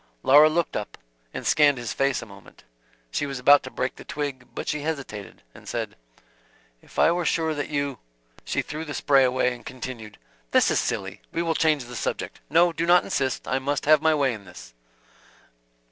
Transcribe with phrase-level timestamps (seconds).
[0.23, 0.97] Laura looked up,
[1.31, 2.63] and scanned his face a moment.
[3.11, 5.95] She was about to break the twig, but she hesitated and said:
[6.81, 7.99] "If I were sure that you"
[8.43, 10.17] She threw the spray away, and continued:
[10.49, 11.21] "This is silly!
[11.31, 12.39] We will change the subject.
[12.49, 14.73] No, do not insist I must have my way in this."